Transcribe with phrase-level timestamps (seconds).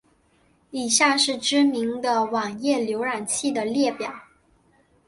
[0.71, 4.11] 以下是知名的网页浏览器的列表。